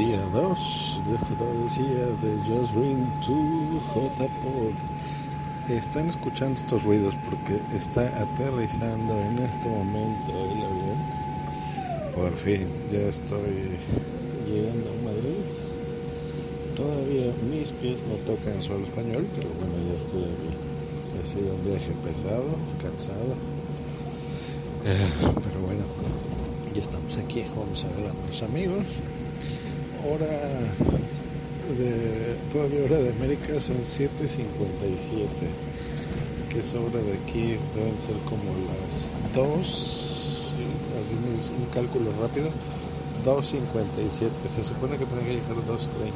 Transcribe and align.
día 0.00 0.20
2 0.32 1.02
de 1.08 1.14
esta 1.14 1.34
travesía 1.36 2.06
de 2.22 2.32
Just 2.48 2.72
Green 2.74 3.04
to 3.20 3.36
J-Pod. 3.92 4.72
Están 5.68 6.08
escuchando 6.08 6.58
estos 6.58 6.84
ruidos 6.84 7.14
porque 7.28 7.60
está 7.76 8.06
aterrizando 8.18 9.12
en 9.12 9.38
este 9.40 9.68
momento 9.68 10.32
el 10.32 10.64
avión. 10.64 10.98
Por 12.14 12.34
fin, 12.38 12.66
ya 12.90 13.10
estoy 13.10 13.76
llegando 14.48 14.88
a 14.88 15.04
Madrid. 15.04 15.44
Todavía 16.74 17.34
mis 17.50 17.68
pies 17.68 18.00
no 18.08 18.14
tocan 18.24 18.62
suelo 18.62 18.84
español, 18.84 19.26
pero 19.34 19.48
bueno, 19.58 19.74
ya 19.84 19.98
estoy 20.02 20.22
aquí. 20.22 20.50
Ha 21.20 21.26
sido 21.26 21.54
un 21.56 21.64
viaje 21.66 21.92
pesado, 22.02 22.48
cansado. 22.80 23.34
Eh, 24.86 25.34
pero 25.44 25.60
bueno, 25.60 25.84
ya 26.72 26.80
estamos 26.80 27.18
aquí. 27.18 27.44
Vamos 27.54 27.84
a 27.84 27.88
ver 28.00 28.08
a 28.08 28.14
mis 28.30 28.42
amigos. 28.42 28.86
Hora 30.08 30.26
de. 31.76 32.36
Todavía 32.52 32.84
hora 32.84 32.98
de 32.98 33.10
América 33.10 33.60
son 33.60 33.78
7.57. 33.78 34.08
Que 36.48 36.58
es 36.58 36.74
hora 36.74 37.00
de 37.04 37.12
aquí 37.14 37.58
deben 37.74 37.98
ser 38.00 38.16
como 38.24 38.50
las 38.66 39.12
2. 39.34 39.66
sí, 39.66 40.64
Así 40.98 41.14
es 41.36 41.50
un 41.50 41.66
cálculo 41.72 42.10
rápido. 42.20 42.50
2.57. 43.24 44.30
Se 44.48 44.64
supone 44.64 44.96
que 44.96 45.04
tiene 45.04 45.22
que 45.22 45.34
llegar 45.34 45.52
a 45.52 45.66
2.30. 45.68 46.10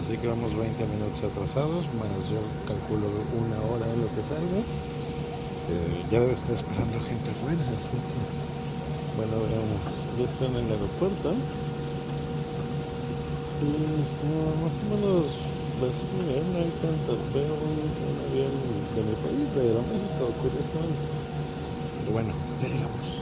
Así 0.00 0.16
que 0.18 0.28
vamos 0.28 0.56
20 0.56 0.86
minutos 0.86 1.18
atrasados, 1.24 1.84
más 1.98 2.30
yo 2.30 2.38
calculo 2.68 3.10
una 3.34 3.58
hora 3.66 3.90
en 3.92 4.00
lo 4.00 4.08
que 4.14 4.22
salga. 4.22 4.62
Eh, 4.62 6.06
ya 6.12 6.20
debe 6.20 6.32
estar 6.32 6.54
esperando 6.54 7.00
gente 7.00 7.30
afuera, 7.32 7.58
así 7.76 7.90
que 7.90 8.46
bueno, 9.16 9.32
veamos. 9.48 9.82
Ya 10.18 10.24
está 10.28 10.44
en 10.44 10.56
el 10.56 10.70
aeropuerto. 10.70 11.34
Y 13.62 14.02
está 14.04 14.26
más 14.60 14.72
o 14.72 14.94
menos 14.94 15.56
pues, 15.80 15.92
muy 16.12 16.32
bien, 16.32 16.52
no 16.52 16.58
hay 16.58 16.72
tanto. 16.82 17.18
Veo 17.34 17.54
un, 17.54 17.80
avión 18.28 18.52
de 18.94 19.02
mi 19.02 19.14
país, 19.16 19.54
de 19.54 19.60
Aeroméxico, 19.62 20.30
curiosamente. 20.42 21.06
Bueno, 22.12 22.34
ya 22.62 22.68
llegamos. 22.68 23.20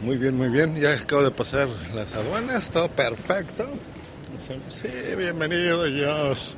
Muy 0.00 0.16
bien, 0.16 0.36
muy 0.36 0.48
bien. 0.48 0.76
Ya 0.76 0.94
acabo 0.94 1.22
de 1.22 1.30
pasar 1.30 1.68
las 1.94 2.14
aduanas, 2.14 2.70
todo 2.70 2.88
perfecto. 2.88 3.68
Sí, 4.70 4.88
bienvenido, 5.16 5.84
Dios. 5.84 6.56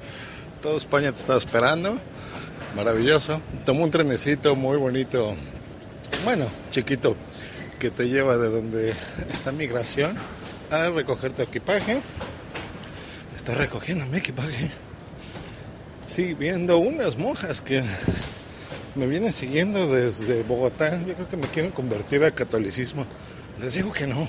Todo 0.62 0.76
España 0.76 1.12
te 1.12 1.20
estaba 1.20 1.38
esperando. 1.38 1.96
Maravilloso. 2.76 3.40
Tomó 3.64 3.84
un 3.84 3.90
trenecito 3.90 4.54
muy 4.54 4.76
bonito. 4.76 5.34
Bueno, 6.22 6.46
chiquito, 6.70 7.16
que 7.78 7.90
te 7.90 8.06
lleva 8.06 8.36
de 8.36 8.50
donde 8.50 8.94
está 9.32 9.52
migración 9.52 10.14
a 10.70 10.90
recoger 10.90 11.32
tu 11.32 11.40
equipaje. 11.40 12.02
Estoy 13.34 13.54
recogiendo 13.54 14.04
mi 14.04 14.18
equipaje. 14.18 14.70
Sí, 16.06 16.34
viendo 16.34 16.76
unas 16.76 17.16
monjas 17.16 17.62
que 17.62 17.82
me 18.96 19.06
vienen 19.06 19.32
siguiendo 19.32 19.88
desde 19.88 20.42
Bogotá. 20.42 21.00
Yo 21.06 21.14
creo 21.14 21.28
que 21.30 21.36
me 21.38 21.46
quieren 21.48 21.70
convertir 21.70 22.22
al 22.22 22.34
catolicismo. 22.34 23.06
Les 23.58 23.72
digo 23.72 23.90
que 23.90 24.06
no. 24.06 24.28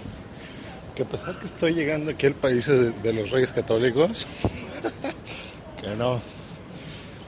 Que 0.96 1.04
a 1.04 1.06
pesar 1.06 1.38
que 1.40 1.46
estoy 1.46 1.74
llegando 1.74 2.12
aquí 2.12 2.26
al 2.26 2.36
país 2.36 2.68
de, 2.68 3.14
los 3.14 3.32
reyes 3.32 3.52
católicos, 3.52 4.28
que 5.82 5.90
no. 5.98 6.22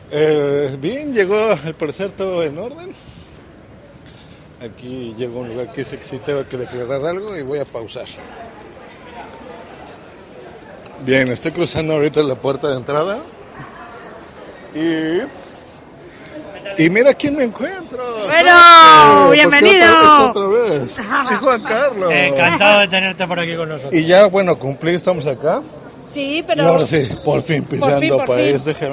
Eh, 0.10 0.78
bien, 0.80 1.14
llegó 1.14 1.52
al 1.52 1.76
parecer 1.76 2.12
todo 2.12 2.44
en 2.44 2.58
orden. 2.58 2.94
Aquí 4.64 5.14
llegó 5.18 5.40
a 5.40 5.42
un 5.42 5.50
lugar 5.50 5.72
que 5.74 5.82
dice 5.82 5.98
que 5.98 6.04
sí 6.06 6.20
tengo 6.20 6.48
que 6.48 6.58
declarar 6.58 7.06
algo 7.06 7.36
y 7.38 7.42
voy 7.42 7.60
a 7.60 7.66
pausar. 7.66 8.06
Bien, 11.06 11.28
estoy 11.30 11.52
cruzando 11.52 11.94
ahorita 11.94 12.22
la 12.24 12.36
puerta 12.36 12.70
de 12.70 12.78
entrada. 12.78 13.20
Y. 14.74 15.22
Y 16.82 16.90
mira 16.90 17.14
quién 17.14 17.36
me 17.36 17.44
encuentro. 17.44 18.02
Bueno, 18.26 19.26
¿Por 19.26 19.32
qué 19.36 19.36
bienvenido. 19.36 19.86
otra- 19.86 20.26
otra 20.30 20.48
vez? 20.48 20.94
Sí, 21.28 21.36
Juan 21.42 21.62
Carlos. 21.62 22.12
Encantado 22.14 22.80
de 22.80 22.88
tenerte 22.88 23.28
por 23.28 23.40
aquí 23.40 23.56
con 23.56 23.70
nosotros. 23.70 23.94
Y 23.94 24.06
ya, 24.06 24.28
bueno, 24.28 24.58
cumplí, 24.58 24.94
estamos 24.94 25.26
acá. 25.26 25.62
Sí, 26.06 26.38
Y 26.38 26.44
pero. 26.44 26.68
ahora 26.68 26.86
sí, 26.86 27.02
por 27.26 27.42
fin 27.42 27.64
pisando 27.66 27.92
Por 27.96 28.00
fin, 28.02 28.10
por 28.16 28.26
país. 28.26 28.56
fin. 28.56 28.66
Déjame 28.66 28.92